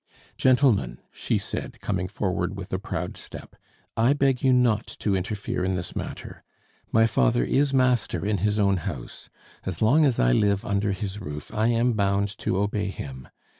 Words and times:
"Gentlemen," 0.35 0.97
she 1.11 1.37
said, 1.37 1.79
coming 1.79 2.07
forward 2.07 2.57
with 2.57 2.73
a 2.73 2.79
proud 2.79 3.17
step, 3.17 3.55
"I 3.95 4.13
beg 4.13 4.41
you 4.41 4.51
not 4.51 4.87
to 5.01 5.15
interfere 5.15 5.63
in 5.63 5.75
this 5.75 5.95
matter. 5.95 6.43
My 6.91 7.05
father 7.05 7.43
is 7.45 7.71
master 7.71 8.25
in 8.25 8.39
his 8.39 8.57
own 8.57 8.77
house. 8.77 9.29
As 9.63 9.79
long 9.79 10.03
as 10.05 10.19
I 10.19 10.31
live 10.31 10.65
under 10.65 10.91
his 10.91 11.19
roof 11.21 11.53
I 11.53 11.67
am 11.67 11.93
bound 11.93 12.35
to 12.39 12.57
obey 12.57 12.87
him. 12.87 13.27